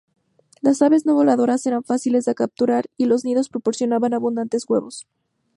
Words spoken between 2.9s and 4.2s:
y los nidos proporcionaban